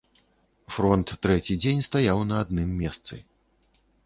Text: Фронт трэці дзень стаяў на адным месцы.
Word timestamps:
Фронт 0.75 1.13
трэці 1.25 1.57
дзень 1.65 1.83
стаяў 1.89 2.25
на 2.31 2.41
адным 2.47 2.69
месцы. 2.81 3.23